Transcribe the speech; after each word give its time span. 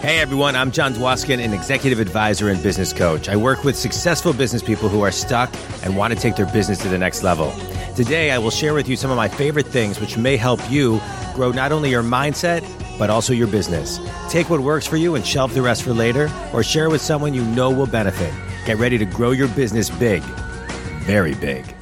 Hey 0.00 0.18
everyone, 0.18 0.56
I'm 0.56 0.70
Jon 0.70 0.94
Dwoskin, 0.94 1.44
an 1.44 1.52
executive 1.52 2.00
advisor 2.00 2.48
and 2.48 2.62
business 2.62 2.90
coach. 2.90 3.28
I 3.28 3.36
work 3.36 3.64
with 3.64 3.76
successful 3.76 4.32
business 4.32 4.62
people 4.62 4.88
who 4.88 5.02
are 5.02 5.10
stuck 5.10 5.54
and 5.84 5.94
want 5.94 6.14
to 6.14 6.18
take 6.18 6.36
their 6.36 6.46
business 6.46 6.78
to 6.78 6.88
the 6.88 6.96
next 6.96 7.22
level. 7.22 7.52
Today, 7.94 8.30
I 8.30 8.38
will 8.38 8.50
share 8.50 8.72
with 8.72 8.88
you 8.88 8.96
some 8.96 9.10
of 9.10 9.18
my 9.18 9.28
favorite 9.28 9.66
things 9.66 10.00
which 10.00 10.16
may 10.16 10.38
help 10.38 10.58
you 10.70 11.02
grow 11.34 11.52
not 11.52 11.70
only 11.70 11.90
your 11.90 12.02
mindset, 12.02 12.66
but 12.98 13.10
also 13.10 13.34
your 13.34 13.46
business. 13.46 14.00
Take 14.30 14.48
what 14.48 14.60
works 14.60 14.86
for 14.86 14.96
you 14.96 15.16
and 15.16 15.26
shelve 15.26 15.52
the 15.52 15.60
rest 15.60 15.82
for 15.82 15.92
later, 15.92 16.30
or 16.54 16.62
share 16.62 16.88
with 16.88 17.02
someone 17.02 17.34
you 17.34 17.44
know 17.44 17.70
will 17.70 17.86
benefit. 17.86 18.32
Get 18.64 18.78
ready 18.78 18.96
to 18.96 19.04
grow 19.04 19.32
your 19.32 19.48
business 19.48 19.90
big, 19.90 20.22
very 21.04 21.34
big. 21.34 21.74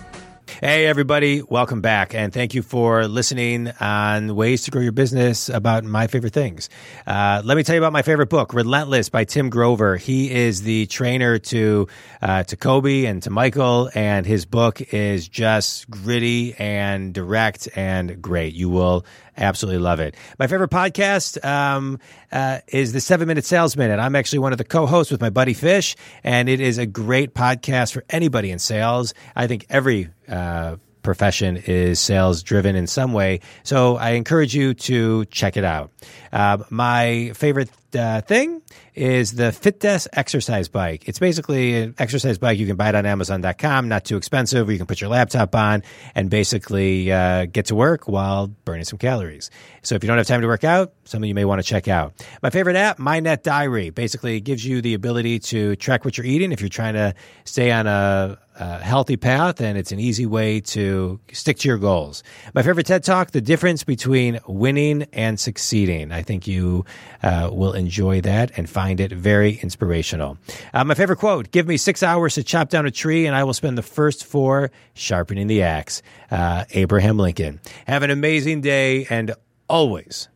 Hey, 0.60 0.86
everybody, 0.86 1.40
welcome 1.40 1.82
back. 1.82 2.16
And 2.16 2.32
thank 2.32 2.52
you 2.52 2.62
for 2.62 3.06
listening 3.06 3.70
on 3.78 4.34
ways 4.34 4.64
to 4.64 4.72
grow 4.72 4.82
your 4.82 4.90
business 4.90 5.48
about 5.48 5.84
my 5.84 6.08
favorite 6.08 6.32
things. 6.32 6.68
Uh, 7.06 7.42
let 7.44 7.56
me 7.56 7.62
tell 7.62 7.76
you 7.76 7.80
about 7.80 7.92
my 7.92 8.02
favorite 8.02 8.28
book, 8.28 8.52
Relentless 8.52 9.08
by 9.08 9.22
Tim 9.22 9.50
Grover. 9.50 9.96
He 9.96 10.32
is 10.32 10.62
the 10.62 10.86
trainer 10.86 11.38
to, 11.38 11.86
uh, 12.20 12.42
to 12.42 12.56
Kobe 12.56 13.04
and 13.04 13.22
to 13.22 13.30
Michael, 13.30 13.88
and 13.94 14.26
his 14.26 14.46
book 14.46 14.80
is 14.92 15.28
just 15.28 15.88
gritty 15.88 16.56
and 16.58 17.14
direct 17.14 17.68
and 17.76 18.20
great. 18.20 18.52
You 18.52 18.68
will 18.68 19.06
absolutely 19.36 19.80
love 19.80 20.00
it. 20.00 20.16
My 20.40 20.48
favorite 20.48 20.72
podcast 20.72 21.44
um, 21.44 22.00
uh, 22.32 22.58
is 22.66 22.92
the 22.92 23.00
Seven 23.00 23.28
Minute 23.28 23.44
Sales 23.44 23.76
Minute. 23.76 24.00
I'm 24.00 24.16
actually 24.16 24.40
one 24.40 24.50
of 24.50 24.58
the 24.58 24.64
co-hosts 24.64 25.12
with 25.12 25.20
my 25.20 25.30
buddy 25.30 25.54
Fish, 25.54 25.94
and 26.24 26.48
it 26.48 26.58
is 26.58 26.78
a 26.78 26.86
great 26.86 27.32
podcast 27.32 27.92
for 27.92 28.04
anybody 28.10 28.50
in 28.50 28.58
sales. 28.58 29.14
I 29.36 29.46
think 29.46 29.64
every 29.70 30.10
uh, 30.28 30.76
profession 31.02 31.56
is 31.56 32.00
sales 32.00 32.42
driven 32.42 32.76
in 32.76 32.86
some 32.86 33.12
way. 33.12 33.40
So 33.62 33.96
I 33.96 34.10
encourage 34.10 34.54
you 34.54 34.74
to 34.74 35.24
check 35.26 35.56
it 35.56 35.64
out. 35.64 35.90
Uh, 36.32 36.58
my 36.70 37.32
favorite 37.34 37.70
uh, 37.94 38.20
thing 38.20 38.60
is 38.94 39.32
the 39.32 39.44
FitDesk 39.44 40.08
exercise 40.12 40.68
bike. 40.68 41.08
It's 41.08 41.18
basically 41.18 41.76
an 41.76 41.94
exercise 41.98 42.36
bike. 42.36 42.58
You 42.58 42.66
can 42.66 42.76
buy 42.76 42.90
it 42.90 42.94
on 42.94 43.06
Amazon.com, 43.06 43.88
not 43.88 44.04
too 44.04 44.16
expensive. 44.16 44.70
You 44.70 44.76
can 44.76 44.86
put 44.86 45.00
your 45.00 45.08
laptop 45.08 45.54
on 45.54 45.82
and 46.14 46.28
basically 46.28 47.10
uh, 47.10 47.46
get 47.46 47.66
to 47.66 47.74
work 47.74 48.08
while 48.08 48.48
burning 48.48 48.84
some 48.84 48.98
calories. 48.98 49.50
So 49.82 49.94
if 49.94 50.02
you 50.02 50.08
don't 50.08 50.18
have 50.18 50.26
time 50.26 50.42
to 50.42 50.46
work 50.46 50.64
out, 50.64 50.92
something 51.04 51.28
you 51.28 51.34
may 51.34 51.44
want 51.44 51.60
to 51.60 51.66
check 51.66 51.88
out. 51.88 52.12
My 52.42 52.50
favorite 52.50 52.76
app, 52.76 52.98
MyNetDiary, 52.98 53.94
basically 53.94 54.40
gives 54.40 54.64
you 54.64 54.82
the 54.82 54.94
ability 54.94 55.38
to 55.38 55.76
track 55.76 56.04
what 56.04 56.18
you're 56.18 56.26
eating 56.26 56.52
if 56.52 56.60
you're 56.60 56.68
trying 56.68 56.94
to 56.94 57.14
stay 57.44 57.70
on 57.70 57.86
a, 57.86 58.38
healthy 58.58 59.16
path, 59.16 59.60
and 59.60 59.78
it's 59.78 59.92
an 59.92 60.00
easy 60.00 60.26
way 60.26 60.60
to 60.60 61.20
stick 61.32 61.58
to 61.58 61.68
your 61.68 61.78
goals. 61.78 62.22
My 62.54 62.62
favorite 62.62 62.86
TED 62.86 63.04
Talk, 63.04 63.30
the 63.30 63.40
difference 63.40 63.84
between 63.84 64.40
winning 64.46 65.06
and 65.12 65.38
succeeding. 65.38 66.12
I 66.12 66.22
think 66.22 66.46
you 66.46 66.84
uh, 67.22 67.50
will 67.52 67.72
enjoy 67.72 68.20
that 68.22 68.52
and 68.56 68.68
find 68.68 69.00
it 69.00 69.12
very 69.12 69.58
inspirational. 69.62 70.38
Uh, 70.74 70.84
my 70.84 70.94
favorite 70.94 71.18
quote 71.18 71.50
Give 71.50 71.66
me 71.66 71.76
six 71.76 72.02
hours 72.02 72.34
to 72.34 72.42
chop 72.42 72.68
down 72.68 72.86
a 72.86 72.90
tree, 72.90 73.26
and 73.26 73.34
I 73.36 73.44
will 73.44 73.54
spend 73.54 73.78
the 73.78 73.82
first 73.82 74.24
four 74.24 74.70
sharpening 74.94 75.46
the 75.46 75.62
axe. 75.62 76.02
Uh, 76.30 76.64
Abraham 76.70 77.18
Lincoln. 77.18 77.60
Have 77.86 78.02
an 78.02 78.10
amazing 78.10 78.60
day 78.60 79.06
and 79.08 79.34
always 79.68 80.28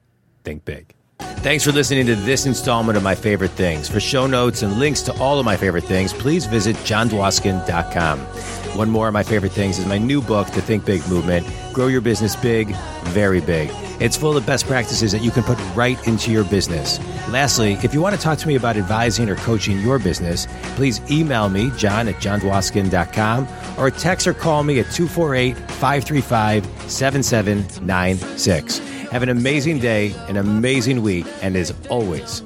think 0.44 0.64
big. 0.64 0.94
Thanks 1.42 1.64
for 1.64 1.72
listening 1.72 2.06
to 2.06 2.14
this 2.14 2.46
installment 2.46 2.96
of 2.96 3.02
My 3.02 3.16
Favorite 3.16 3.50
Things. 3.50 3.88
For 3.88 3.98
show 3.98 4.28
notes 4.28 4.62
and 4.62 4.78
links 4.78 5.02
to 5.02 5.20
all 5.20 5.40
of 5.40 5.44
my 5.44 5.56
favorite 5.56 5.82
things, 5.82 6.12
please 6.12 6.46
visit 6.46 6.76
jondwoskin.com. 6.76 8.61
One 8.74 8.88
more 8.88 9.06
of 9.06 9.12
my 9.12 9.22
favorite 9.22 9.52
things 9.52 9.78
is 9.78 9.84
my 9.84 9.98
new 9.98 10.22
book, 10.22 10.48
The 10.48 10.62
Think 10.62 10.86
Big 10.86 11.06
Movement 11.06 11.46
Grow 11.74 11.88
Your 11.88 12.00
Business 12.00 12.34
Big, 12.36 12.74
Very 13.04 13.40
Big. 13.40 13.70
It's 14.00 14.16
full 14.16 14.36
of 14.36 14.46
best 14.46 14.66
practices 14.66 15.12
that 15.12 15.22
you 15.22 15.30
can 15.30 15.42
put 15.42 15.58
right 15.74 15.98
into 16.06 16.32
your 16.32 16.44
business. 16.44 16.98
Lastly, 17.28 17.74
if 17.82 17.92
you 17.92 18.00
want 18.00 18.16
to 18.16 18.20
talk 18.20 18.38
to 18.38 18.48
me 18.48 18.56
about 18.56 18.78
advising 18.78 19.28
or 19.28 19.36
coaching 19.36 19.78
your 19.80 19.98
business, 19.98 20.46
please 20.76 21.02
email 21.10 21.50
me, 21.50 21.70
jon 21.76 22.08
at 22.08 22.14
jondwoskin.com, 22.16 23.46
or 23.78 23.90
text 23.90 24.26
or 24.26 24.34
call 24.34 24.62
me 24.62 24.80
at 24.80 24.90
248 24.90 25.56
535 25.56 26.64
7796. 26.90 28.78
Have 29.10 29.22
an 29.22 29.28
amazing 29.28 29.78
day, 29.80 30.14
an 30.28 30.38
amazing 30.38 31.02
week, 31.02 31.26
and 31.42 31.56
as 31.56 31.74
always, 31.90 32.42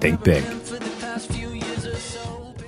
think 0.00 0.22
big. 0.22 0.59